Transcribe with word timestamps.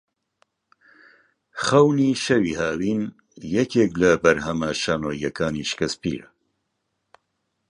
خەونی 1.63 2.11
شەوی 2.25 2.59
هاوین 2.61 3.01
یەکێک 3.55 3.91
لە 4.01 4.11
بەرهەمە 4.23 4.71
شانۆییەکانی 4.81 5.67
شکسپیرە 5.71 6.27